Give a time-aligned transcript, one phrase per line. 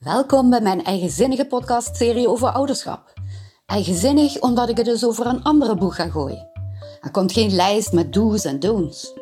[0.00, 3.12] Welkom bij mijn eigenzinnige podcastserie over ouderschap.
[3.66, 6.48] Eigenzinnig omdat ik het dus over een andere boeg ga gooien.
[7.00, 9.12] Er komt geen lijst met do's en don'ts.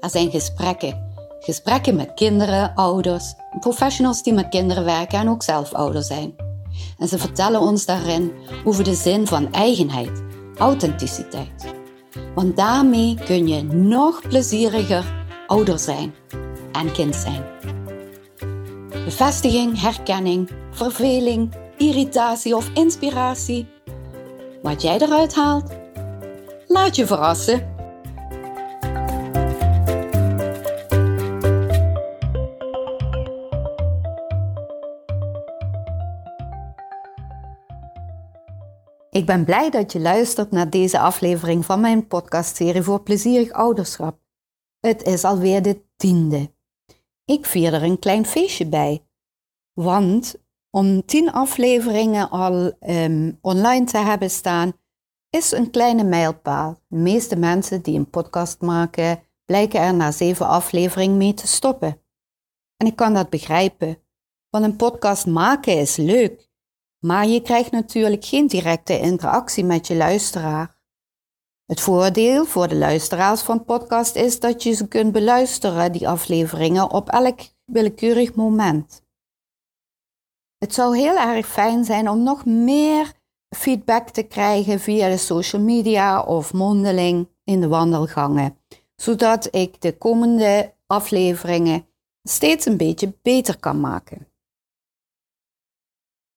[0.00, 1.12] Er zijn gesprekken.
[1.40, 6.34] Gesprekken met kinderen, ouders, professionals die met kinderen werken en ook zelf ouder zijn.
[6.98, 8.32] En ze vertellen ons daarin
[8.64, 10.22] over de zin van eigenheid,
[10.56, 11.74] authenticiteit.
[12.34, 16.14] Want daarmee kun je nog plezieriger ouder zijn
[16.72, 17.44] en kind zijn.
[19.08, 23.66] Bevestiging, herkenning, verveling, irritatie of inspiratie.
[24.62, 25.70] Wat jij eruit haalt,
[26.66, 27.76] laat je verrassen.
[39.10, 44.18] Ik ben blij dat je luistert naar deze aflevering van mijn podcastserie voor plezierig ouderschap.
[44.80, 46.56] Het is alweer de tiende.
[47.28, 49.06] Ik vier er een klein feestje bij.
[49.72, 50.34] Want
[50.70, 54.72] om tien afleveringen al ehm, online te hebben staan,
[55.30, 56.80] is een kleine mijlpaal.
[56.86, 62.00] De meeste mensen die een podcast maken, blijken er na zeven afleveringen mee te stoppen.
[62.76, 63.98] En ik kan dat begrijpen,
[64.50, 66.48] want een podcast maken is leuk,
[66.98, 70.77] maar je krijgt natuurlijk geen directe interactie met je luisteraar.
[71.68, 76.90] Het voordeel voor de luisteraars van podcast is dat je ze kunt beluisteren, die afleveringen,
[76.90, 79.02] op elk willekeurig moment.
[80.58, 83.12] Het zou heel erg fijn zijn om nog meer
[83.56, 88.58] feedback te krijgen via de social media of mondeling in de wandelgangen,
[88.96, 91.86] zodat ik de komende afleveringen
[92.22, 94.28] steeds een beetje beter kan maken.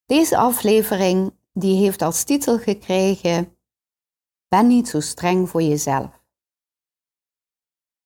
[0.05, 3.55] Deze aflevering die heeft als titel gekregen
[4.55, 6.23] ben niet zo streng voor jezelf.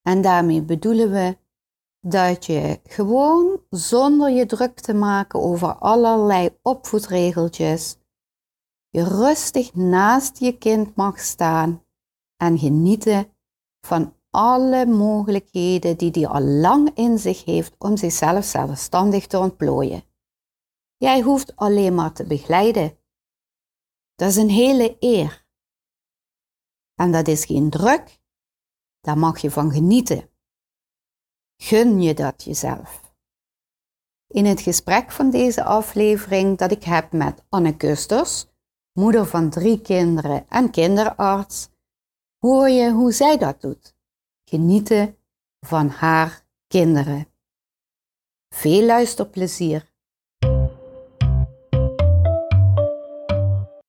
[0.02, 1.38] En daarmee bedoelen we
[2.00, 7.98] dat je gewoon zonder je druk te maken over allerlei opvoedregeltjes,
[8.90, 11.86] je rustig naast je kind mag staan
[12.38, 13.34] en genieten
[13.82, 20.04] van alle mogelijkheden die hij al lang in zich heeft om zichzelf zelfstandig te ontplooien.
[20.98, 22.98] Jij hoeft alleen maar te begeleiden.
[24.16, 25.45] Dat is een hele eer.
[26.96, 28.20] En dat is geen druk,
[29.02, 30.30] daar mag je van genieten.
[31.58, 33.14] Gun je dat jezelf.
[34.28, 38.48] In het gesprek van deze aflevering dat ik heb met Anne Kusters,
[38.92, 41.70] moeder van drie kinderen en kinderarts,
[42.40, 43.96] hoor je hoe zij dat doet.
[44.44, 45.18] Genieten
[45.60, 47.28] van haar kinderen.
[48.50, 49.94] Veel luisterplezier.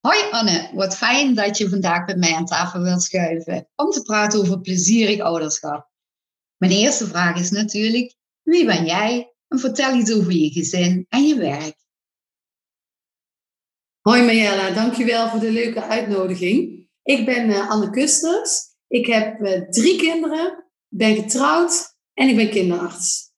[0.06, 4.02] Hoi Anne, wat fijn dat je vandaag met mij aan tafel wilt schuiven om te
[4.02, 5.90] praten over plezierig ouderschap.
[6.56, 9.34] Mijn eerste vraag is natuurlijk, wie ben jij?
[9.48, 11.76] En vertel iets over je gezin en je werk.
[14.00, 16.88] Hoi Marjella, dankjewel voor de leuke uitnodiging.
[17.02, 18.74] Ik ben uh, Anne Kusters.
[18.86, 23.32] Ik heb uh, drie kinderen, ben getrouwd en ik ben kinderarts.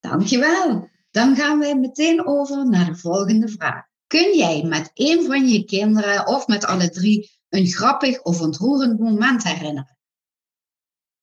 [0.00, 0.90] Dankjewel.
[1.10, 3.90] Dan gaan wij meteen over naar de volgende vraag.
[4.12, 8.98] Kun jij met een van je kinderen of met alle drie een grappig of ontroerend
[8.98, 9.98] moment herinneren?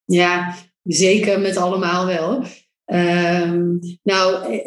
[0.06, 2.44] Ja, zeker met allemaal wel.
[2.86, 4.58] Ehm, nou,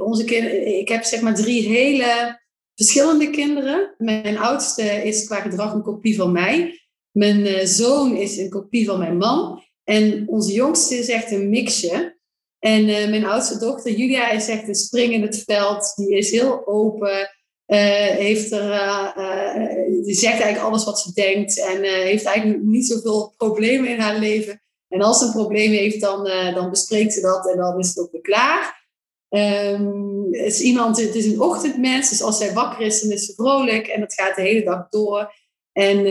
[0.00, 2.40] onze kinderen, ik heb zeg maar drie hele
[2.74, 3.94] verschillende kinderen.
[3.98, 6.80] Mijn oudste is qua gedrag een kopie van mij.
[7.10, 9.62] Mijn eh, zoon is een kopie van mijn man.
[9.84, 12.18] En onze jongste is echt een mixje.
[12.58, 15.92] En uh, mijn oudste dochter, Julia, is echt een spring in het veld.
[15.96, 17.38] Die is heel open.
[17.70, 17.78] Uh,
[18.16, 23.34] heeft er, uh, die zegt eigenlijk alles wat ze denkt en heeft eigenlijk niet zoveel
[23.36, 24.62] problemen in haar leven.
[24.88, 27.98] En als ze een probleem heeft, dan, dan bespreekt ze dat en dan is het
[27.98, 28.88] ook weer klaar.
[29.28, 33.26] Um, het is iemand, het is een ochtendmens, dus als zij wakker is, dan is
[33.26, 35.34] ze vrolijk en dat gaat de hele dag door.
[35.72, 36.06] En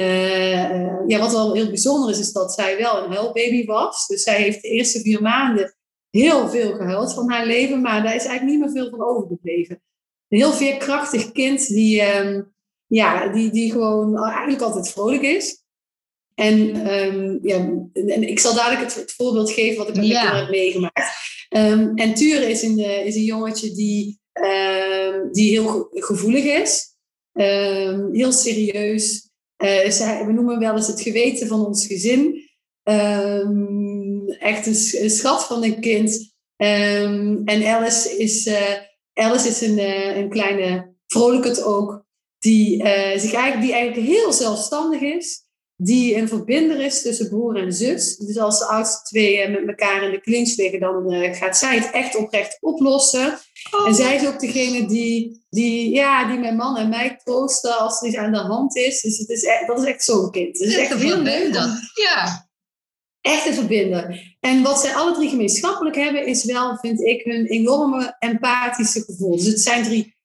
[1.07, 4.07] ja, wat wel heel bijzonder is, is dat zij wel een huilbaby was.
[4.07, 5.75] Dus zij heeft de eerste vier maanden
[6.09, 9.81] heel veel gehuild van haar leven, maar daar is eigenlijk niet meer veel van overgebleven
[10.29, 12.53] een heel veerkrachtig kind die, um,
[12.87, 15.63] ja, die, die gewoon eigenlijk altijd vrolijk is.
[16.35, 17.57] En, um, ja,
[17.93, 20.39] en ik zal dadelijk het, het voorbeeld geven wat ik met ja.
[20.39, 21.17] heb meegemaakt.
[21.49, 24.19] Um, en Ture is een, is een jongetje die,
[25.31, 26.95] die heel gevoelig is.
[28.11, 29.29] heel serieus.
[29.63, 32.49] Uh, zij, we noemen wel eens het geweten van ons gezin.
[34.39, 36.33] echt een, een, schat van een kind.
[36.55, 38.47] en Alice is...
[38.47, 38.87] Uh,
[39.19, 42.05] Alice is een, uh, een kleine vrolijke ook,
[42.39, 45.47] die, uh, zich eigenlijk, die eigenlijk heel zelfstandig is.
[45.81, 48.17] die een verbinder is tussen broer en zus.
[48.17, 51.91] Dus als de oudste twee met elkaar in de clinch liggen, dan gaat zij het
[51.91, 53.39] echt oprecht oplossen.
[53.71, 53.87] Oh.
[53.87, 58.01] En zij is ook degene die, die, ja, die mijn man en mij troosten als
[58.01, 59.01] er iets aan de hand is.
[59.01, 60.59] Dus het is echt, dat is echt zo'n kind.
[60.59, 61.53] Het is echt heel leuk.
[61.93, 62.48] Ja.
[63.21, 64.19] Echt te verbinden.
[64.39, 69.35] En wat zij alle drie gemeenschappelijk hebben, is wel, vind ik, hun enorme empathische gevoel.
[69.35, 70.17] Dus het zijn drie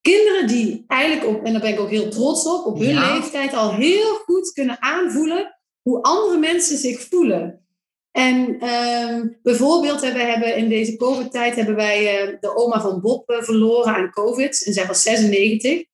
[0.00, 3.54] kinderen die eigenlijk, op, en daar ben ik ook heel trots op, op hun leeftijd
[3.54, 7.66] al heel goed kunnen aanvoelen hoe andere mensen zich voelen.
[8.10, 13.30] En um, bijvoorbeeld, we hebben in deze COVID-tijd hebben wij uh, de oma van Bob
[13.30, 14.64] uh, verloren aan COVID.
[14.66, 15.84] En zij was 96.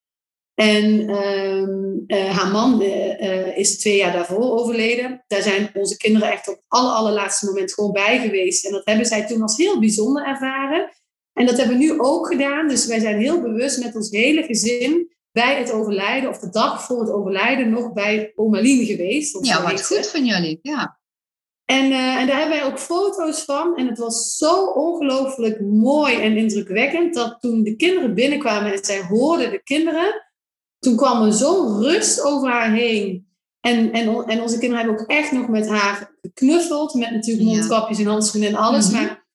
[0.54, 2.82] En um, uh, haar man
[3.54, 5.24] is twee jaar daarvoor overleden.
[5.26, 8.66] Daar zijn onze kinderen echt op het aller, allerlaatste moment gewoon bij geweest.
[8.66, 10.90] En dat hebben zij toen als heel bijzonder ervaren.
[11.32, 12.68] En dat hebben we nu ook gedaan.
[12.68, 16.84] Dus wij zijn heel bewust met ons hele gezin bij het overlijden, of de dag
[16.84, 19.46] voor het overlijden, nog bij oma Lien geweest.
[19.46, 20.58] Ja, wat goed van jullie.
[20.62, 20.98] Ja.
[21.64, 23.76] En, uh, en daar hebben wij ook foto's van.
[23.76, 29.02] En het was zo ongelooflijk mooi en indrukwekkend dat toen de kinderen binnenkwamen en zij
[29.08, 30.22] hoorden de kinderen,
[30.84, 33.32] toen kwam er zo'n rust over haar heen.
[33.60, 37.98] En, en, en onze kinderen hebben ook echt nog met haar geknuffeld, met natuurlijk mondkapjes
[37.98, 38.90] en handschoenen en alles.
[38.90, 39.02] Mhm.
[39.02, 39.26] maar,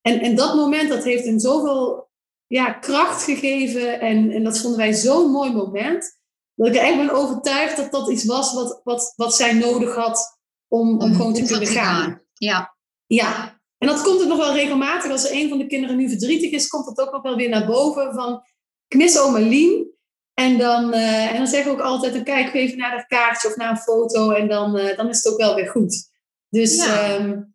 [0.00, 2.10] en, en dat moment, dat heeft een zoveel
[2.46, 4.00] ja, kracht gegeven.
[4.00, 6.18] En, en dat vonden wij zo'n mooi moment.
[6.54, 9.94] Dat ik er echt ben overtuigd dat dat iets was wat, wat, wat zij nodig
[9.94, 10.38] had
[10.68, 12.22] om, om, gewoon te kunnen gaan.
[12.34, 12.76] Ja.
[13.06, 13.60] Ja.
[13.78, 15.10] En dat komt er nog wel regelmatig.
[15.10, 17.48] Als er een van de kinderen nu verdrietig is, komt dat ook nog wel weer
[17.48, 18.14] naar boven.
[18.14, 18.42] Van,
[18.88, 19.95] ik mis oma Lien.
[20.38, 23.48] En dan, uh, en dan zeg ik ook altijd, dan kijk even naar dat kaartje
[23.48, 24.30] of naar een foto.
[24.30, 26.10] En dan, uh, dan is het ook wel weer goed.
[26.48, 27.14] Dus ja.
[27.14, 27.54] Um,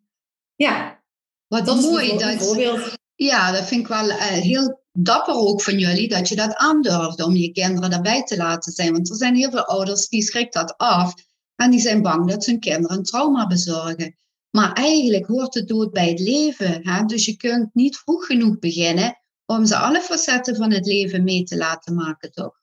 [0.54, 1.02] ja.
[1.48, 2.10] Wat dat mooi.
[2.10, 2.98] Is dat, voorbeeld.
[3.14, 6.08] Ja, dat vind ik wel uh, heel dapper ook van jullie.
[6.08, 8.92] Dat je dat aandurft om je kinderen daarbij te laten zijn.
[8.92, 11.14] Want er zijn heel veel ouders die schrikken dat af.
[11.56, 14.16] En die zijn bang dat ze hun kinderen een trauma bezorgen.
[14.50, 16.88] Maar eigenlijk hoort het dood bij het leven.
[16.88, 17.04] Hè?
[17.04, 21.44] Dus je kunt niet vroeg genoeg beginnen om ze alle facetten van het leven mee
[21.44, 22.61] te laten maken, toch?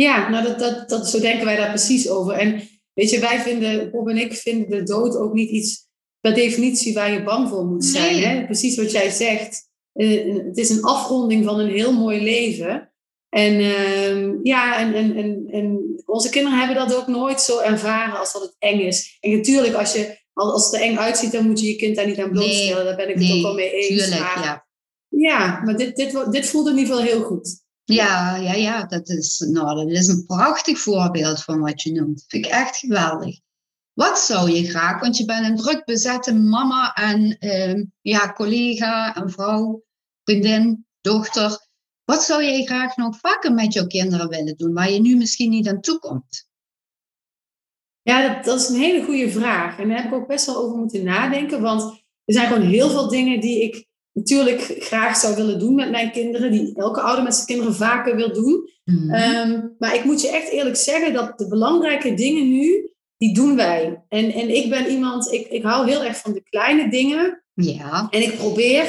[0.00, 2.34] Ja, nou dat, dat, dat, zo denken wij daar precies over.
[2.34, 2.62] En
[2.92, 5.86] weet je, wij vinden, Bob en ik vinden de dood ook niet iets
[6.20, 8.22] per definitie waar je bang voor moet zijn.
[8.22, 8.44] Hè?
[8.44, 9.68] Precies wat jij zegt.
[9.92, 12.92] Eh, het is een afronding van een heel mooi leven.
[13.28, 18.18] En uh, ja, en, en, en, en, onze kinderen hebben dat ook nooit zo ervaren
[18.18, 19.16] als dat het eng is.
[19.20, 22.06] En natuurlijk, als, je, als het er eng uitziet, dan moet je je kind daar
[22.06, 22.74] niet aan blootstellen.
[22.74, 23.86] Nee, daar ben ik het ook wel mee eens.
[23.86, 24.66] Tuurlijk, maar, ja.
[25.08, 27.66] ja, maar dit, dit, dit voelt in ieder geval heel goed.
[27.90, 32.24] Ja, ja, ja, dat is, nou, dat is een prachtig voorbeeld van wat je noemt.
[32.26, 33.40] Vind ik echt geweldig.
[33.92, 39.14] Wat zou je graag, want je bent een druk bezette mama en uh, ja, collega
[39.14, 39.82] en vrouw,
[40.24, 41.68] vriendin, dochter.
[42.04, 45.50] Wat zou jij graag nog vaker met jouw kinderen willen doen, waar je nu misschien
[45.50, 46.48] niet aan toe komt?
[48.02, 49.78] Ja, dat, dat, is een hele goede vraag.
[49.78, 51.60] En daar heb ik ook best wel over moeten nadenken.
[51.60, 51.82] Want
[52.24, 53.87] er zijn gewoon heel veel dingen die ik
[54.18, 56.50] natuurlijk graag zou willen doen met mijn kinderen.
[56.50, 58.70] Die elke ouder met zijn kinderen vaker wil doen.
[58.84, 59.10] Mhm.
[59.10, 63.56] Ehm, maar ik moet je echt eerlijk zeggen dat de belangrijke dingen nu, die doen
[63.56, 64.04] wij.
[64.08, 67.42] En, en ik ben iemand, ik, ik hou heel erg van de kleine dingen.
[67.54, 68.06] Ja.
[68.10, 68.86] En ik probeer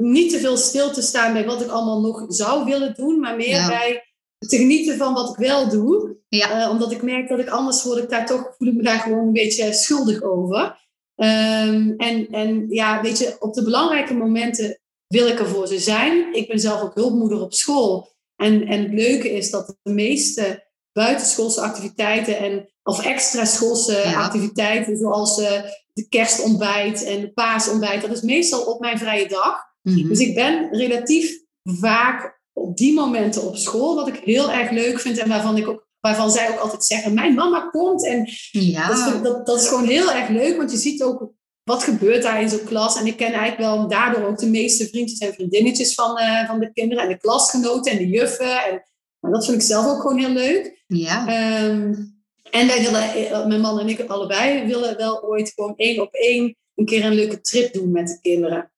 [0.00, 3.36] niet te veel stil te staan bij wat ik allemaal nog zou willen doen, maar
[3.36, 4.02] meer bij
[4.38, 6.16] te genieten van wat ik wel doe.
[6.28, 6.64] Ja.
[6.64, 8.98] Uh, omdat ik merk dat ik anders word ik daar toch, voel ik me daar
[8.98, 10.87] gewoon een beetje schuldig over.
[11.20, 15.78] Um, en, en ja, weet je, op de belangrijke momenten wil ik er voor ze
[15.78, 16.34] zijn.
[16.34, 18.16] Ik ben zelf ook hulpmoeder op school.
[18.36, 24.96] En, en het leuke is dat de meeste buitenschoolse activiteiten en, of extra schoolse activiteiten,
[24.96, 29.56] zoals uh, de kerstontbijt en de paasontbijt, dat is meestal op mijn vrije dag.
[29.82, 30.08] Mhm.
[30.08, 35.00] Dus ik ben relatief vaak op die momenten op school, wat ik heel erg leuk
[35.00, 38.06] vind en waarvan, ik ook, waarvan zij ook altijd zeggen, mijn mama komt.
[38.06, 38.88] En ja.
[38.88, 41.30] dat, dat, dat is gewoon heel erg leuk, want je ziet ook
[41.64, 42.98] wat gebeurt daar in zo'n klas.
[42.98, 46.58] En ik ken eigenlijk wel daardoor ook de meeste vriendjes en vriendinnetjes van, uh, van
[46.58, 48.64] de kinderen en de klasgenoten en de juffen.
[48.64, 48.82] En
[49.20, 50.82] maar dat vind ik zelf ook gewoon heel leuk.
[50.86, 51.20] Ja.
[51.64, 52.16] Um,
[52.50, 56.14] en wij willen, eh, mijn man en ik allebei willen wel ooit gewoon één op
[56.14, 58.72] één een keer een leuke trip doen met de kinderen.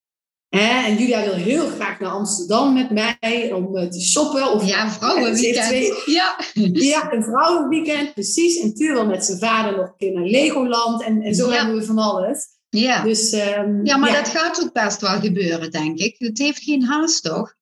[0.50, 4.52] En Julia wil heel graag naar Amsterdam met mij om eh, te shoppen.
[4.52, 6.04] Of, ja, een vrouwenweekend.
[6.06, 6.38] Ja.
[6.72, 8.60] ja, een vrouwenweekend, precies.
[8.60, 11.02] En Tuur wil met zijn vader nog een keer naar Legoland.
[11.02, 12.46] En, en zo hebben we van alles.
[12.68, 16.14] Ja, dus, um, ja maar dat gaat ook best wel gebeuren, denk ik.
[16.18, 17.54] Het heeft geen haast, toch?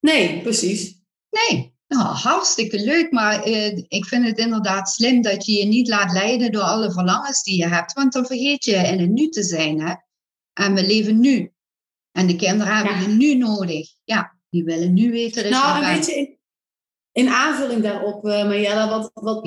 [0.00, 0.96] Nee, precies.
[1.30, 5.88] Nee, nou, hartstikke leuk, maar uh, ik vind het inderdaad slim dat je je niet
[5.88, 9.28] laat leiden door alle verlangens die je hebt, want dan vergeet je in het nu
[9.28, 9.80] te zijn.
[9.80, 9.94] Hè?
[10.52, 11.52] En we leven nu.
[12.18, 13.88] En de kinderen hebben je nu nodig.
[14.04, 15.50] Ja, die willen nu weten.
[15.50, 16.36] Nou, weet je,
[17.12, 19.42] in aanvulling daarop, uh, Marjella, wat, wat,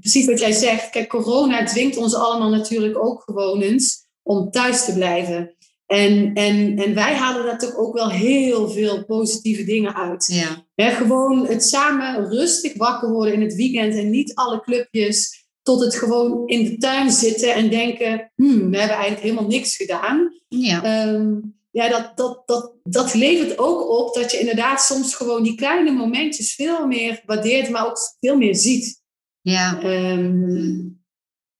[0.00, 0.90] precies wat jij zegt.
[0.90, 5.56] Kijk, corona dwingt ons allemaal natuurlijk ook gewoon eens om thuis te blijven.
[5.86, 10.26] En, en, en wij halen daar toch ook wel heel veel positieve dingen uit.
[10.74, 10.90] Ja.
[10.90, 15.94] gewoon het samen rustig wakker worden in het weekend en niet alle clubjes tot het
[15.94, 20.32] gewoon in de tuin zitten en denken, hmm, we hebben eigenlijk helemaal niks gedaan.
[20.48, 21.38] Ja, ehm,
[21.72, 25.90] ja dat, dat, dat, dat levert ook op dat je inderdaad soms gewoon die kleine
[25.90, 29.02] momentjes veel meer waardeert, maar ook veel meer ziet.
[29.40, 29.80] Ja.
[29.82, 30.80] Ehm,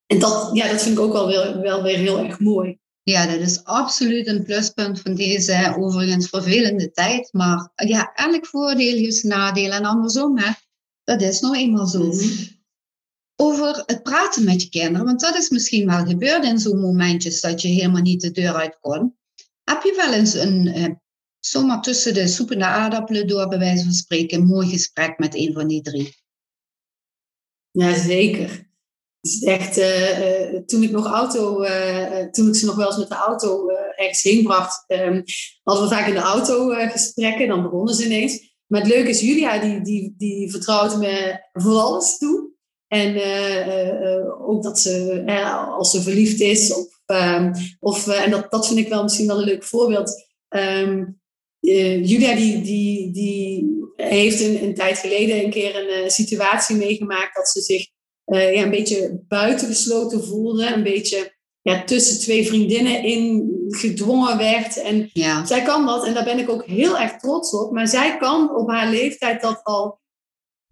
[0.07, 2.81] en dat, ja, dat vind ik ook wel, wel, wel weer heel erg mooi.
[3.03, 7.33] Ja, dat is absoluut een pluspunt van deze overigens vervelende tijd.
[7.33, 10.39] Maar ja, elk voordeel heeft nadeel en andersom.
[10.39, 10.51] Hè.
[11.05, 12.07] Dat is nou eenmaal zo.
[12.07, 12.27] Mhm.
[13.37, 17.41] Over het praten met je kinderen, want dat is misschien wel gebeurd in zo'n momentjes
[17.41, 19.17] dat je helemaal niet de deur uit kon.
[19.73, 20.89] Heb je wel eens een, eh,
[21.39, 25.19] zomaar tussen de soep en de aardappelen door, bij wijze van spreken, een mooi gesprek
[25.19, 26.17] met een van die drie?
[27.71, 28.71] Ja, zeker
[29.23, 33.09] is echt, uh, toen ik nog auto, uh, toen ik ze nog wel eens met
[33.09, 35.23] de auto ergens heen bracht, um,
[35.63, 38.57] hadden we vaak in de auto gesprekken, dan begonnen ze ineens.
[38.67, 42.51] Maar het leuke is, Julia die, die, die vertrouwt me voor alles toe.
[42.93, 43.17] En
[44.41, 45.23] ook dat ze,
[45.77, 46.87] als ze verliefd is, of,
[47.81, 50.27] of en dat, dat vind ik wel misschien wel een leuk voorbeeld.
[50.49, 51.21] Um,
[51.61, 57.49] Julia die, die, die heeft een, een tijd geleden een keer een situatie meegemaakt dat
[57.49, 57.87] ze zich
[58.27, 60.75] uh, ja, een beetje buitengesloten voelde.
[60.75, 64.83] Een beetje ja, tussen twee vriendinnen in gedwongen werd.
[64.83, 65.11] En
[65.45, 67.73] zij kan dat, en daar ben ik ook heel erg trots op.
[67.73, 70.01] Maar zij kan op haar leeftijd dat al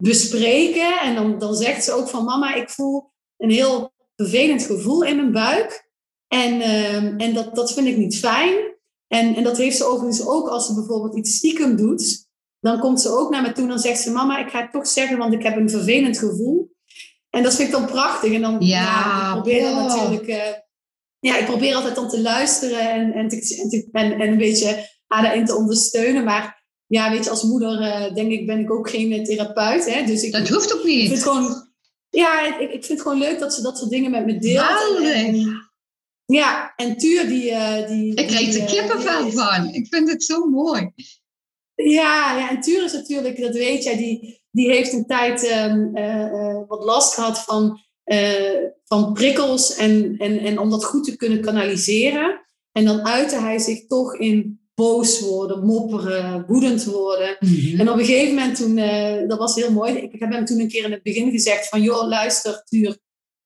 [0.01, 0.99] bespreken.
[0.99, 5.15] En dan, dan zegt ze ook van mama, ik voel een heel vervelend gevoel in
[5.15, 5.89] mijn buik.
[6.27, 8.55] En, ehm, en dat, dat vind ik niet fijn.
[9.07, 12.29] En, en dat heeft ze overigens ook als ze bijvoorbeeld iets stiekem doet.
[12.59, 14.71] Dan komt ze ook naar me toe en dan zegt ze: Mama, ik ga het
[14.71, 16.75] toch zeggen, want ik heb een vervelend gevoel.
[17.29, 18.33] En dat vind ik dan prachtig.
[18.33, 19.85] En dan ja, ik probeer oh.
[19.85, 20.27] natuurlijk.
[20.27, 20.37] Uh,
[21.19, 25.23] ja, ik probeer altijd dan te luisteren en, en, te, en, en, een beetje haar
[25.23, 26.23] daarin te ondersteunen.
[26.23, 26.60] Maar
[26.91, 29.93] ja, weet je, als moeder uh, denk ik, ben ik ook geen therapeut.
[29.93, 30.05] Hè?
[30.05, 31.01] Dus ik, dat hoeft ook niet.
[31.01, 31.71] Ik vind gewoon,
[32.09, 35.01] ja, ik, ik vind het gewoon leuk dat ze dat soort dingen met me deelt.
[35.03, 35.69] En,
[36.25, 37.51] ja, en Tuur die...
[37.51, 39.73] Uh, die ik krijg er kippenvel van.
[39.73, 40.91] Ik vind het zo mooi.
[41.75, 45.95] Ja, ja, en Tuur is natuurlijk, dat weet jij, die, die heeft een tijd ehm,
[45.95, 51.03] eh, eh, wat last gehad van, eh, van prikkels en, en, en om dat goed
[51.03, 52.41] te kunnen kanaliseren.
[52.71, 57.37] En dan uitte hij zich toch in boos worden, mopperen, woedend worden.
[57.39, 57.79] Mhm.
[57.79, 58.75] En op een gegeven moment toen,
[59.27, 61.81] dat was heel mooi, ik heb hem toen een keer in het begin gezegd van,
[61.81, 62.97] joh, luister, Tuur,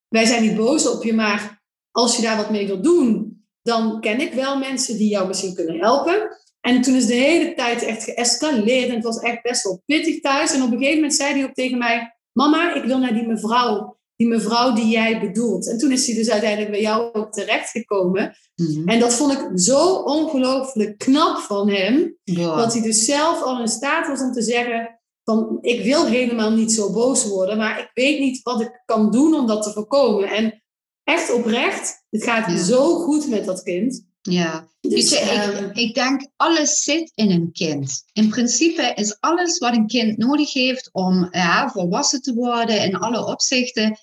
[0.08, 4.02] wij zijn niet boos op je, maar als je daar wat mee wilt doen, dan
[4.02, 6.38] ken ik wel mensen die jou misschien kunnen helpen.
[6.62, 10.22] En toen is de hele tijd echt geëscaleerd en het was echt best wel pittig
[10.22, 10.54] thuis.
[10.54, 13.28] En op een gegeven moment zei hij ook tegen mij, mama, ik wil naar die
[13.28, 15.70] mevrouw, die mevrouw die jij bedoelt.
[15.70, 18.36] En toen is hij dus uiteindelijk bij jou ook terechtgekomen.
[18.56, 23.62] Mm En dat vond ik zo ongelooflijk knap van hem, dat hij dus zelf al
[23.62, 27.80] in staat was om te zeggen, van ik wil helemaal niet zo boos worden, maar
[27.80, 30.30] ik weet niet wat ik kan doen om dat te voorkomen.
[30.30, 30.64] En
[31.04, 34.06] echt oprecht, het gaat zo goed met dat kind.
[34.22, 38.04] Ja, dus, ik, ehm, ik, denk alles zit in een kind.
[38.14, 42.96] In principe is alles wat een kind nodig heeft om ja, volwassen te worden in
[42.96, 43.98] alle opzichten,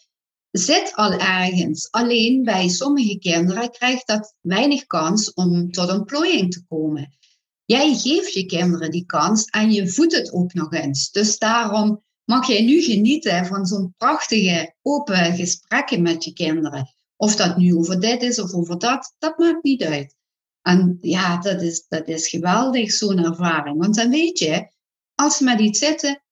[0.53, 1.91] zit al ergens.
[1.91, 7.17] Alleen bij sommige kinderen krijgt dat weinig kans om tot ontplooiing te komen.
[7.65, 11.11] Jij geeft je kinderen die kans en je voedt het ook nog eens.
[11.11, 16.95] Dus daarom mag jij nu genieten van zo'n prachtige open gesprekken met je kinderen.
[17.17, 20.17] Of dat nu over dit is of over dat, dat maakt niet uit.
[20.63, 23.79] En ja, dat is, dat is geweldig, zo'n ervaring.
[23.79, 24.71] Want dan weet je,
[25.15, 26.23] als ze met iets zitten,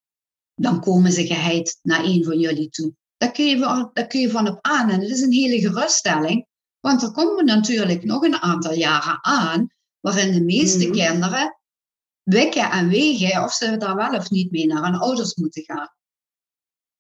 [0.55, 2.95] dan komen ze geheid naar een van jullie toe.
[3.21, 4.91] Daar kun, je, daar kun je van op aan.
[4.91, 6.47] En het is een hele geruststelling,
[6.81, 10.93] want er komen natuurlijk nog een aantal jaren aan waarin de meeste mhm.
[10.93, 11.59] kinderen
[12.23, 15.95] wekken en wegen of ze daar wel of niet mee naar hun ouders moeten gaan.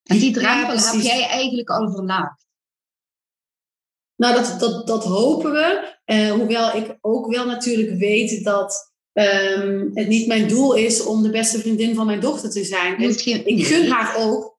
[0.03, 2.47] En die drempel heb jij eigenlijk al verlaagd.
[4.17, 5.97] Nou, dat, dat, dat hopen we.
[6.07, 11.23] Uh, hoewel ik ook wel natuurlijk weet dat um, het niet mijn doel is om
[11.23, 13.00] de beste vriendin van mijn dochter te zijn.
[13.00, 14.59] ik gun haar ook.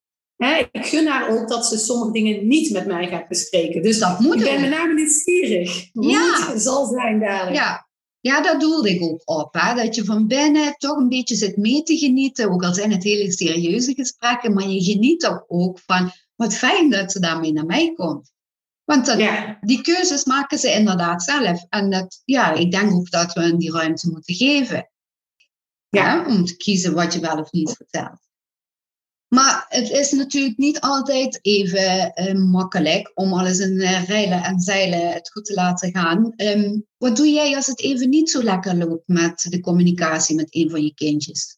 [0.72, 3.82] Ik gun haar ook dat ze sommige dingen niet met mij gaat bespreken.
[3.82, 6.52] Dus dat moet ik ben met name nieuwsgierig hoe ja.
[6.52, 7.54] het zal zijn daar.
[7.54, 7.90] Ja.
[8.20, 9.54] Ja, dat doelde ik ook op.
[9.54, 9.76] Hè?
[9.76, 12.52] Dat je van binnen toch een beetje zit mee te genieten.
[12.52, 14.54] Ook al zijn het hele serieuze gesprekken.
[14.54, 18.32] Maar je geniet toch ook van wat fijn dat ze daarmee naar mij komt.
[18.84, 19.16] Want
[19.62, 21.66] die keuzes maken ze inderdaad zelf.
[21.70, 24.90] En dat, ja, ik denk ook dat we hen die ruimte moeten geven.
[25.90, 26.26] Ja.
[26.28, 28.31] om te kiezen wat je wel of niet vertelt.
[29.36, 34.60] Maar het is natuurlijk niet altijd even uh, makkelijk om alles in uh, rijlen en
[34.60, 36.34] zeilen het goed te laten gaan.
[36.36, 40.56] Um, wat doe jij als het even niet zo lekker loopt met de communicatie met
[40.56, 41.58] een van je kindjes?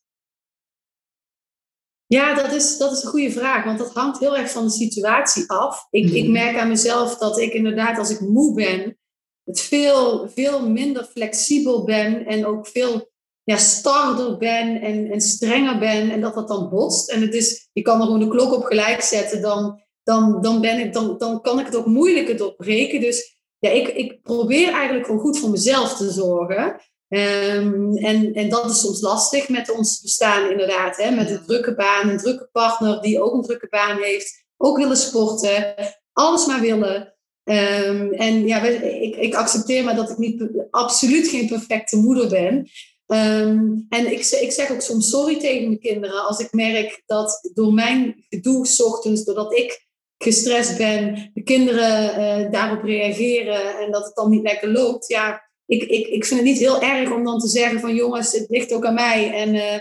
[2.05, 4.71] Ja, dat is, dat is een goede vraag, want dat hangt heel erg van de
[4.71, 5.87] situatie af.
[5.89, 6.31] Ik, ik mhm.
[6.31, 8.97] merk aan mezelf dat ik inderdaad, als ik moe ben,
[9.43, 13.12] het veel, veel minder flexibel ben en ook veel
[13.43, 17.09] ja, starder ben en, en strenger ben en dat dat dan botst.
[17.09, 20.61] En het is, je kan er gewoon de klok op gelijk zetten, dan, dan, dan,
[20.61, 23.01] ben ik, dan, dan kan ik het ook moeilijker doorbreken.
[23.01, 26.81] Dus ja, ik, ik probeer eigenlijk gewoon goed voor mezelf te zorgen.
[27.07, 30.97] Um, en, en dat is soms lastig met ons bestaan, inderdaad.
[30.97, 31.11] Hè?
[31.11, 34.45] Met een drukke baan, een drukke partner die ook een drukke baan heeft.
[34.57, 35.75] Ook willen sporten,
[36.13, 37.15] alles maar willen.
[37.43, 42.69] Um, en ja, ik, ik accepteer maar dat ik niet, absoluut geen perfecte moeder ben.
[43.07, 47.49] Um, en ik, ik zeg ook soms sorry tegen mijn kinderen als ik merk dat
[47.53, 53.91] door mijn gedoe s ochtends, doordat ik gestrest ben, de kinderen uh, daarop reageren en
[53.91, 55.07] dat het dan niet lekker loopt.
[55.07, 58.31] Ja, ik, ik, ik vind het niet heel erg om dan te zeggen van jongens,
[58.31, 59.33] het ligt ook aan mij.
[59.33, 59.79] En, uh,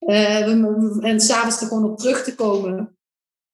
[0.00, 2.98] uh, en s'avonds er gewoon op terug te komen.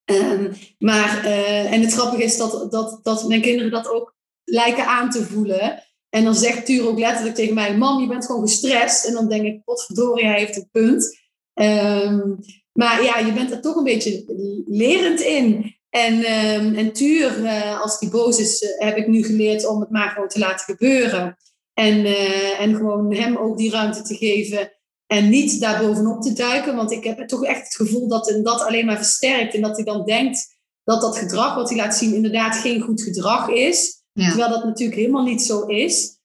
[0.05, 1.25] Um, maar,
[1.65, 5.83] en het grappige is dat, dat, dat mijn kinderen dat ook lijken aan te voelen.
[6.11, 9.05] En dan zegt Tuur ook letterlijk tegen mij: Mam, je bent gewoon gestrest.
[9.05, 11.19] En dan denk ik: Potverdorie, hij heeft een punt.
[11.53, 12.39] Um,
[12.71, 14.23] maar ja, je bent er toch een beetje
[14.67, 15.75] lerend in.
[15.89, 19.79] En, um, en Tuur, uh, als die boos is, uh, heb ik nu geleerd om
[19.79, 21.37] het maar gewoon te laten gebeuren.
[21.73, 24.71] En, uh, en gewoon hem ook die ruimte te geven.
[25.07, 26.75] En niet daarbovenop te duiken.
[26.75, 29.53] Want ik heb toch echt het gevoel dat dat alleen maar versterkt.
[29.53, 33.01] En dat hij dan denkt dat dat gedrag wat hij laat zien inderdaad geen goed
[33.01, 34.00] gedrag is.
[34.13, 36.19] Terwijl dat natuurlijk helemaal niet zo is.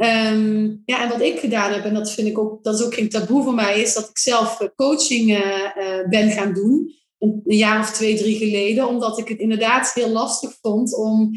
[0.00, 2.94] Um, ja, en wat ik gedaan heb, en dat vind ik ook, dat is ook
[2.94, 6.94] geen taboe voor mij, is dat ik zelf eh, coaching uh, uh, ben gaan doen.
[7.18, 8.88] Een, een, jaar of twee, drie geleden.
[8.88, 11.30] Omdat ik het inderdaad heel lastig vond om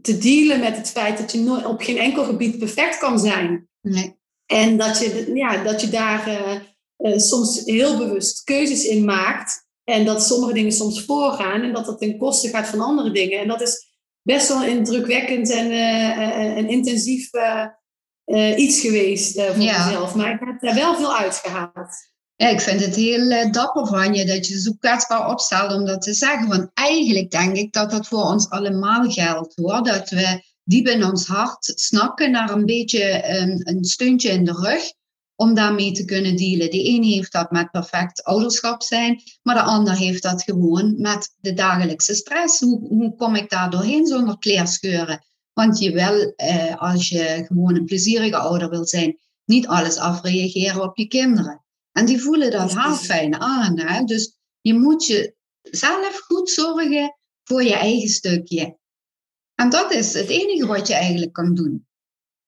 [0.00, 3.68] te dealen met het feit dat je nooit, op geen enkel gebied perfect kan zijn.
[3.80, 4.20] Nee.
[4.46, 6.62] En dat je, ja, dat je daar
[7.16, 9.66] soms heel bewust keuzes in maakt.
[9.84, 13.38] En dat sommige dingen soms voorgaan en dat dat ten koste gaat van andere dingen.
[13.38, 13.91] En dat is
[14.22, 20.14] best wel indrukwekkend en, uh, en intensief uh, iets geweest voor mezelf.
[20.14, 22.10] Maar ik heb daar wel veel uitgehaald.
[22.36, 26.02] Ja, ik vind het heel dapper van je dat je zo kwetsbaar opstelt om dat
[26.02, 26.48] te zeggen.
[26.48, 29.82] Want eigenlijk denk ik dat dat voor ons allemaal geldt hoor.
[29.82, 34.52] Dat we diep in ons hart snakken naar een beetje een, een steuntje in de
[34.52, 34.92] rug
[35.42, 36.70] om daarmee te kunnen dealen.
[36.70, 41.34] De een heeft dat met perfect ouderschap zijn, maar de ander heeft dat gewoon met
[41.40, 42.60] de dagelijkse stress.
[42.60, 45.24] Hoe, hoe kom ik daar doorheen zonder kleerscheuren?
[45.52, 50.82] Want je wil, eh, als je gewoon een plezierige ouder wil zijn, niet alles afreageren
[50.82, 51.64] op je kinderen.
[51.92, 53.78] En die voelen dat heel fijn aan.
[53.78, 54.04] Hè?
[54.04, 58.78] Dus je moet je zelf goed zorgen voor je eigen stukje.
[59.54, 61.86] En dat is het enige wat je eigenlijk kan doen.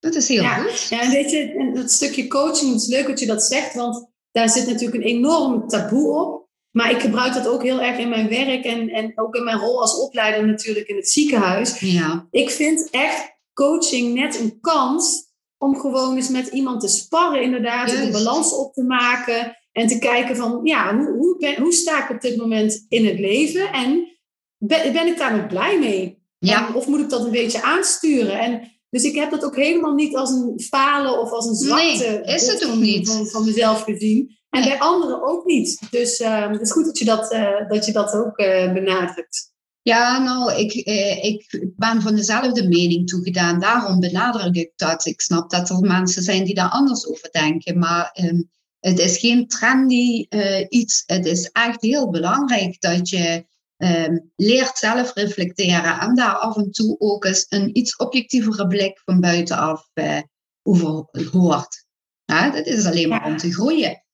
[0.05, 0.55] Dat is heel ja.
[0.55, 0.89] goed.
[0.89, 4.11] Ja, en weet je, dat stukje coaching, het is leuk dat je dat zegt, want
[4.33, 6.49] daar zit natuurlijk een enorm taboe op.
[6.71, 9.59] Maar ik gebruik dat ook heel erg in mijn werk en, en ook in mijn
[9.59, 11.81] rol als opleider natuurlijk in het ziekenhuis.
[11.81, 12.27] Ja.
[12.31, 17.93] Ik vind echt coaching net een kans om gewoon eens met iemand te sparren, inderdaad,
[17.93, 19.57] een balans op te maken.
[19.73, 23.07] En te kijken van, ja, hoe, hoe, ben, hoe sta ik op dit moment in
[23.07, 23.73] het leven?
[23.73, 24.19] En
[24.59, 26.23] ben, ben ik daar nog blij mee?
[26.39, 26.71] Ja.
[26.75, 28.39] of moet ik dat een beetje aansturen?
[28.39, 32.23] En dus ik heb dat ook helemaal niet als een falen of als een zwakte
[32.25, 33.09] nee, is het ook niet.
[33.09, 34.39] Van, van mezelf gezien.
[34.51, 35.79] En bij anderen ook niet.
[35.91, 39.53] Dus uh, het is goed dat je dat, uh, dat, je dat ook uh, benadrukt.
[39.83, 43.61] Ja, nou, ik, eh, ik ben van dezelfde mening toegedaan.
[43.61, 45.07] Daarom benadruk ik dat.
[45.07, 47.79] Ik snap dat er mensen zijn die daar anders over denken.
[47.79, 50.27] Maar um, het is geen trendy
[50.69, 51.03] iets.
[51.07, 53.45] Het is echt heel belangrijk dat je
[53.85, 59.01] um, leert zelf reflecteren en daar af en toe ook eens een iets objectievere blik
[59.05, 60.21] van buitenaf uh,
[60.63, 61.87] over hoort.
[62.25, 64.05] Ja, dat is alleen maar om te groeien.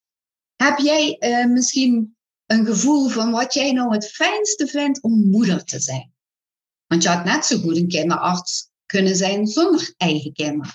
[0.57, 5.65] Heb jij uh, misschien een gevoel van wat jij nou het fijnste vindt om moeder
[5.65, 6.13] te zijn?
[6.87, 10.75] Want je had net zo goed een kinderarts kunnen zijn zonder eigen kinderen.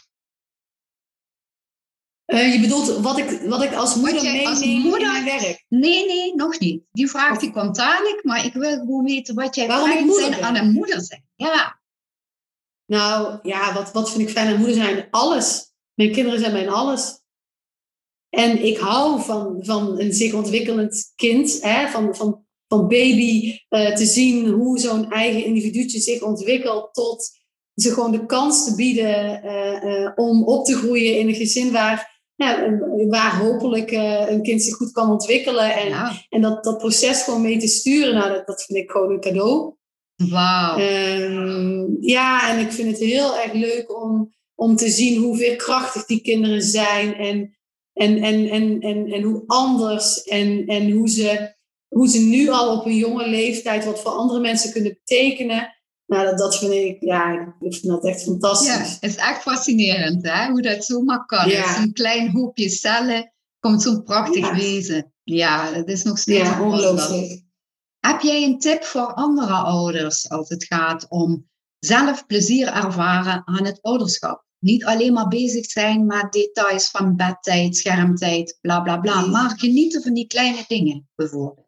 [2.26, 5.66] Uh, je bedoelt wat ik, wat ik als moeder meeneem als moeder, in mijn werk?
[5.70, 6.84] Nee, nee, nog niet.
[6.92, 10.44] Die vraag die komt dadelijk, maar ik wil gewoon weten wat jij Waarom fijn zijn
[10.44, 11.24] aan een moeder zijn.
[11.36, 11.80] Ja.
[12.86, 15.08] Nou, ja, wat, wat vind ik fijn aan moeder zijn?
[15.12, 15.74] Alles.
[15.94, 17.20] Mijn kinderen zijn mijn alles.
[18.30, 23.96] En ik hou van, van een zich ontwikkelend kind, hè, van, van, van baby uh,
[23.96, 27.32] te zien hoe zo'n eigen individuutje zich ontwikkelt tot
[27.76, 32.15] ze gewoon de kans te bieden uh, om op te groeien in een gezin waar
[32.36, 35.74] ja, waar hopelijk uh, een kind zich goed kan ontwikkelen.
[35.74, 39.12] En, en dat, dat proces gewoon mee te sturen, nou, dat, dat vind ik gewoon
[39.12, 39.76] een cadeau.
[40.16, 40.78] Wauw.
[40.78, 46.06] Ehm, ja, en ik vind het heel erg leuk om, om te zien hoe veerkrachtig
[46.06, 47.16] die kinderen zijn.
[47.16, 47.58] En,
[47.94, 50.24] en, en, en, en, en hoe anders.
[50.24, 51.56] En, en hoe, ze,
[51.88, 55.75] hoe ze nu al op een jonge leeftijd wat voor andere mensen kunnen betekenen.
[56.06, 58.68] Nou, dat, dat vind ik, ja, ik vind dat echt fantastisch.
[58.68, 60.50] Ja, het is echt fascinerend, hè?
[60.50, 61.50] Hoe dat zomaar kan.
[61.50, 61.78] Ja.
[61.78, 65.14] een klein hoopje cellen komt zo'n prachtig wezen.
[65.24, 67.44] Ja, dat is nog steeds ja, ongelooflijk.
[68.00, 73.66] Heb jij een tip voor andere ouders als het gaat om zelf plezier ervaren aan
[73.66, 74.44] het ouderschap?
[74.60, 80.02] Niet alleen maar bezig zijn met details van bedtijd, schermtijd, bla bla bla, maar genieten
[80.02, 81.68] van die kleine dingen bijvoorbeeld.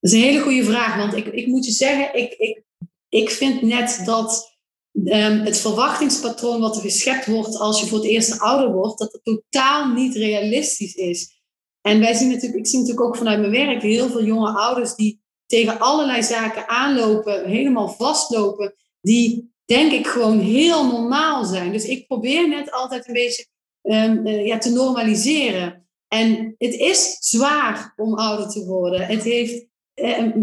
[0.00, 2.62] Dat is een hele goede vraag, want ik, ik moet je zeggen, ik, ik,
[3.08, 4.56] ik vind net dat
[4.92, 9.12] um, het verwachtingspatroon wat er geschept wordt als je voor het eerst ouder wordt, dat
[9.12, 11.40] het totaal niet realistisch is.
[11.80, 14.94] En wij zien natuurlijk, ik zie natuurlijk ook vanuit mijn werk heel veel jonge ouders
[14.94, 21.72] die tegen allerlei zaken aanlopen, helemaal vastlopen, die denk ik gewoon heel normaal zijn.
[21.72, 23.46] Dus ik probeer net altijd een beetje
[23.82, 25.88] um, ja, te normaliseren.
[26.08, 29.06] En het is zwaar om ouder te worden.
[29.06, 29.66] Het heeft,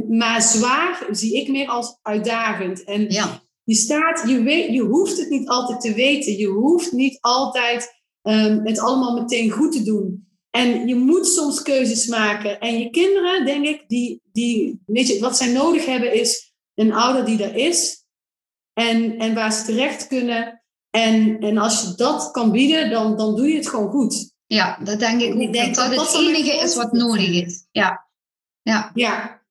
[0.10, 2.84] maar zwaar zie ik meer als uitdagend.
[2.84, 3.42] En ja.
[3.64, 6.38] je staat, je, weet, je hoeft het niet altijd te weten.
[6.38, 10.28] Je hoeft niet altijd um, het allemaal meteen goed te doen.
[10.50, 12.60] En je moet soms keuzes maken.
[12.60, 16.94] En je kinderen, denk ik, die, die, weet je, wat zij nodig hebben is een
[16.94, 18.06] ouder die er is.
[18.74, 20.64] En, en waar ze terecht kunnen.
[20.90, 24.34] En, en als je dat kan bieden, dan, dan doe je het gewoon goed.
[24.46, 25.54] Ja, dat denk ik ook.
[25.54, 27.68] denk dat, dat het enige is wat nodig is.
[27.72, 28.08] Ja.
[28.62, 28.92] Ja.
[28.94, 29.45] ja.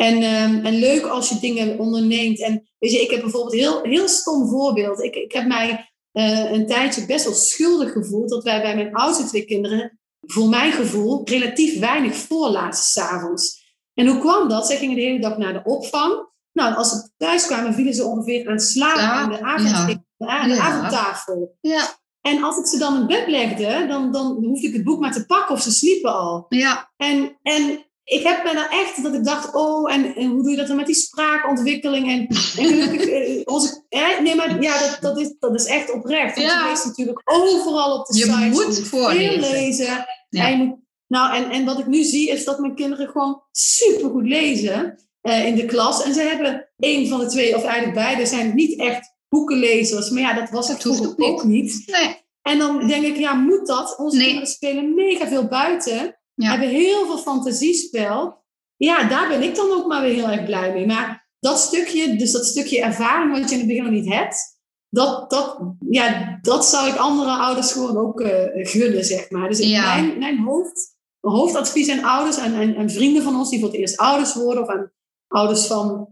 [0.00, 2.40] En, um, en leuk als je dingen onderneemt.
[2.40, 5.02] En weet je, ik heb bijvoorbeeld een heel, heel stom voorbeeld.
[5.02, 8.94] Ik, ik heb mij uh, een tijdje best wel schuldig gevoeld dat wij bij mijn
[8.94, 13.62] oudste twee kinderen voor mijn gevoel, relatief weinig voorlaten s'avonds.
[13.94, 14.66] En hoe kwam dat?
[14.66, 16.28] Zij gingen de hele dag naar de opvang.
[16.52, 20.48] Nou, als ze thuis kwamen, vielen ze ongeveer aan slapen ja, aan de, avond, aan
[20.48, 21.56] de avondtafel.
[21.60, 21.98] Ja.
[22.20, 25.12] En als ik ze dan in bed legde, dan, dan hoefde ik het boek maar
[25.12, 26.46] te pakken of ze sliepen al.
[26.48, 26.92] Ja.
[26.96, 30.50] En, en ik heb me dan echt dat ik dacht, oh, en, en hoe doe
[30.50, 32.08] je dat dan met die spraakontwikkeling?
[32.08, 33.82] En, en gelukkig, eh, onze,
[34.22, 36.36] nee, maar ja, dat, dat, is, dat is echt oprecht.
[36.36, 36.62] Want ja.
[36.62, 38.38] je leest natuurlijk overal op de je site.
[38.38, 39.40] Je moet voorlezen.
[39.40, 40.06] lezen.
[40.28, 40.48] Ja.
[40.48, 44.26] En, moet, nou, en, en wat ik nu zie, is dat mijn kinderen gewoon supergoed
[44.26, 46.02] lezen uh, in de klas.
[46.02, 50.10] En ze hebben één van de twee, of eigenlijk beide, zijn niet echt boekenlezers.
[50.10, 51.82] Maar ja, dat was het vroeger ook niet.
[51.86, 52.16] Nee.
[52.42, 53.98] En dan denk ik, ja, moet dat?
[53.98, 54.26] Onze nee.
[54.26, 56.50] kinderen spelen mega veel buiten ja.
[56.50, 58.44] hebben heel veel fantasiespel.
[58.76, 60.86] Ja, daar ben ik dan ook maar weer heel erg blij mee.
[60.86, 64.58] Maar dat stukje, dus dat stukje ervaring wat je in het begin nog niet hebt,
[64.88, 65.58] dat, dat,
[65.90, 69.48] ja, dat zou ik andere ouders gewoon ook uh, gunnen, zeg maar.
[69.48, 73.78] Dus mijn, mijn hoofd, hoofdadvies aan ouders en, en, vrienden van ons die voor het
[73.78, 74.92] eerst ouders worden, of aan
[75.28, 76.08] ouders van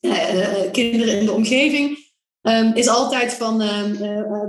[0.00, 1.98] uh, kinderen in de omgeving,
[2.42, 3.98] um, is altijd van, um,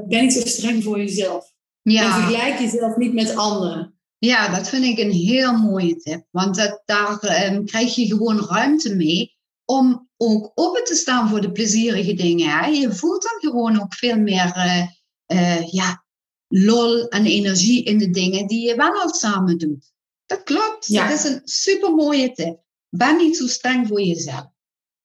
[0.07, 1.53] ben niet zo streng voor jezelf.
[1.81, 2.03] Ja.
[2.03, 3.98] En vergelijk jezelf niet met anderen.
[4.19, 6.25] Ja, dat vind ik een heel mooie tip.
[6.31, 11.41] Want dat, daar um, krijg je gewoon ruimte mee om ook open te staan voor
[11.41, 12.49] de plezierige dingen.
[12.49, 12.67] Hè?
[12.67, 14.87] Je voelt dan gewoon ook veel meer uh,
[15.27, 16.05] uh, ja,
[16.47, 19.91] lol en energie in de dingen die je wel al samen doet.
[20.25, 20.87] Dat klopt.
[20.87, 21.07] Ja.
[21.07, 22.59] Dat is een super mooie tip.
[22.89, 24.47] Ben niet zo streng voor jezelf.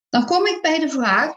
[0.08, 1.34] Dan kom ik bij de vraag.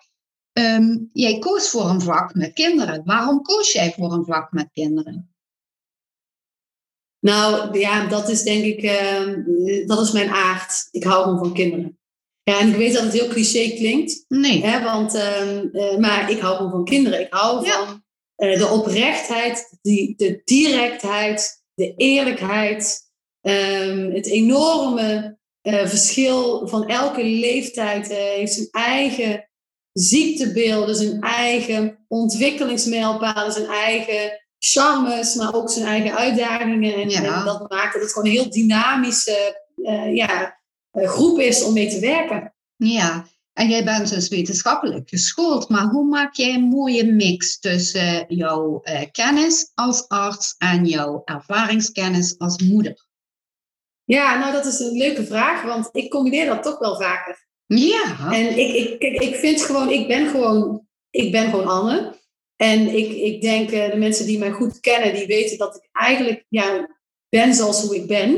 [0.53, 3.05] Um, jij koos voor een vak met kinderen.
[3.05, 5.35] Waarom koos jij voor een vak met kinderen?
[7.27, 10.87] Nou ja, dat is denk ik, uh, dat is mijn aard.
[10.91, 11.99] Ik hou gewoon van kinderen.
[12.43, 14.25] Ja, en ik weet dat het heel cliché klinkt.
[14.27, 14.65] Nee.
[14.65, 17.19] Hè, want, uh, maar ik hou gewoon van kinderen.
[17.19, 18.03] Ik hou van
[18.37, 23.05] uh, de oprechtheid, die, de directheid, de eerlijkheid.
[23.41, 29.49] Um, het enorme verschil van elke leeftijd heeft zijn eigen
[29.91, 36.93] ziektebeelden, zijn eigen ontwikkelingsmijlpalen, zijn eigen charmes, maar ook zijn eigen uitdagingen.
[36.93, 40.59] En, en dat maakt dat het gewoon een heel dynamische uh, ja,
[40.93, 42.53] uh, groep is om mee te werken.
[42.75, 48.25] Ja, en jij bent dus wetenschappelijk geschoold, maar hoe maak jij een mooie mix tussen
[48.27, 53.05] jouw uh, kennis als arts en jouw ervaringskennis als moeder?
[54.03, 57.45] Ja, nou dat is een leuke vraag, want ik combineer dat toch wel vaker.
[57.65, 58.31] Ja.
[58.31, 62.15] En ik, ik, kijk, ik vind gewoon, ik ben gewoon, ik ben gewoon Anne.
[62.57, 65.89] En ik, ik denk, uh, de mensen die mij goed kennen, die weten dat ik
[65.91, 66.97] eigenlijk ja,
[67.29, 68.29] ben zoals hoe ik ben.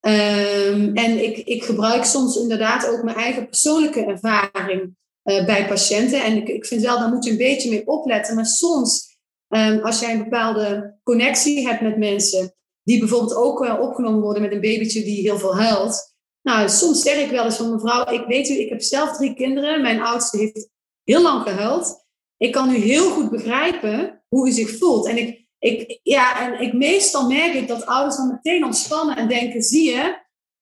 [0.00, 6.24] Um, en ik, ik gebruik soms inderdaad ook mijn eigen persoonlijke ervaring uh, bij patiënten.
[6.24, 8.34] En ik, ik vind wel, daar moet je een beetje mee opletten.
[8.34, 9.16] Maar soms,
[9.48, 14.52] um, als jij een bepaalde connectie hebt met mensen, die bijvoorbeeld ook opgenomen worden met
[14.52, 16.14] een babytje die heel veel huilt.
[16.42, 19.34] Nou, soms zeg ik wel eens van mevrouw, ik weet u, ik heb zelf drie
[19.34, 19.82] kinderen.
[19.82, 20.68] Mijn oudste heeft
[21.04, 22.03] heel lang gehuild.
[22.44, 25.06] Ik kan nu heel goed begrijpen hoe u zich voelt.
[25.06, 29.28] En ik, ik, ja, en ik, meestal merk ik dat ouders dan meteen ontspannen en
[29.28, 30.18] denken, zie je,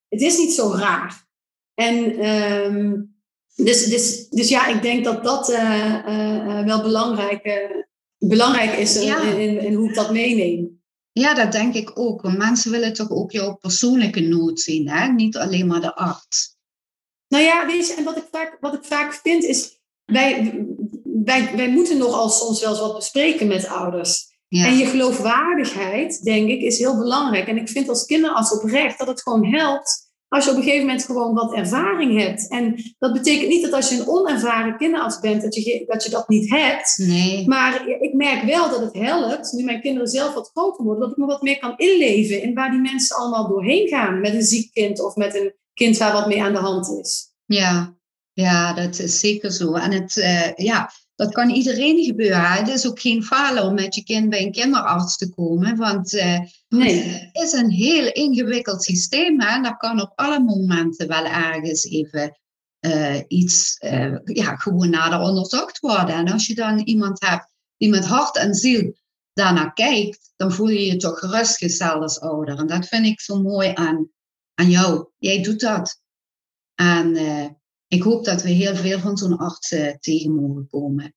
[0.08, 1.26] het is niet zo raar.
[1.74, 3.16] En um,
[3.54, 7.82] dus, dus, dus ja, ik denk dat dat uh, uh, wel belangrijk, uh,
[8.18, 10.82] belangrijk is in, in, in, hoe ik dat meeneem.
[11.12, 12.22] Ja, dat denk ik ook.
[12.22, 15.12] Want mensen willen toch ook jouw persoonlijke nood zien, hè?
[15.12, 16.56] niet alleen maar de arts.
[17.28, 20.64] Nou ja, weet je, en wat ik vaak, wat ik vaak vind is, wij,
[21.24, 24.30] wij, wij moeten nogal soms wel eens wat bespreken met ouders.
[24.48, 27.46] En je geloofwaardigheid, denk ik, is heel belangrijk.
[27.46, 30.86] En ik vind als kinderarts oprecht dat het gewoon helpt als je op een gegeven
[30.86, 32.48] moment gewoon wat ervaring hebt.
[32.48, 36.10] En dat betekent niet dat als je een onervaren kinderarts bent, dat je dat, je
[36.10, 36.94] dat niet hebt.
[36.96, 37.48] Nee.
[37.48, 41.10] Maar ik merk wel dat het helpt, nu mijn kinderen zelf wat groter worden, dat
[41.10, 44.42] ik me wat meer kan inleven in waar die mensen allemaal doorheen gaan met een
[44.42, 47.34] ziek kind of met een kind waar wat mee aan de hand is.
[47.44, 47.96] Ja,
[48.32, 49.72] ja dat is zeker zo.
[49.72, 52.52] En het, uh, ja, dat kan iedereen gebeuren.
[52.52, 55.76] Het is ook geen falen om met je kind bij een kinderarts te komen.
[55.76, 57.02] Want uh, nee.
[57.32, 59.40] het is een heel ingewikkeld systeem.
[59.40, 59.60] Hè?
[59.60, 62.38] Dat kan op alle momenten wel ergens even
[62.80, 66.14] uh, iets uh, ja, gewoon nader onderzocht worden.
[66.14, 68.94] En als je dan iemand hebt die met hart en ziel
[69.32, 72.58] daarnaar kijkt, dan voel je je toch gerustgesteld als ouder.
[72.58, 74.10] En dat vind ik zo mooi aan,
[74.54, 75.08] aan jou.
[75.18, 76.00] Jij doet dat.
[76.74, 77.16] En
[77.92, 81.14] ik hoop dat we heel veel van zo'n arts tegen mogen komen.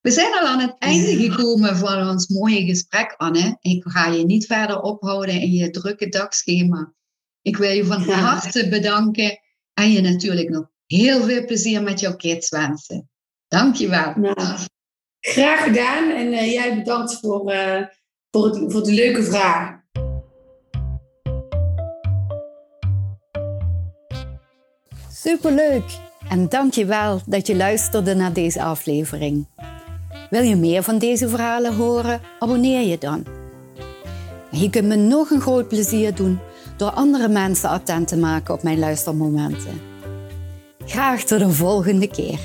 [0.00, 3.56] We zijn al aan het einde gekomen van ons mooie gesprek, Anne.
[3.60, 6.94] Ik ga je niet verder ophouden in je drukke dagschema.
[7.42, 9.40] Ik wil je van harte bedanken
[9.74, 13.10] en je natuurlijk nog heel veel plezier met jouw kids wensen.
[13.46, 14.12] Dank je wel.
[14.16, 14.58] Nou,
[15.20, 17.82] graag gedaan en uh, jij bedankt voor, uh,
[18.30, 19.77] voor, het, voor de leuke vraag.
[25.24, 25.98] Superleuk!
[26.28, 29.46] En dank je wel dat je luisterde naar deze aflevering.
[30.30, 32.20] Wil je meer van deze verhalen horen?
[32.38, 33.24] Abonneer je dan.
[34.50, 36.38] Je kunt me nog een groot plezier doen
[36.76, 39.80] door andere mensen attent te maken op mijn luistermomenten.
[40.84, 42.38] Graag tot de volgende keer.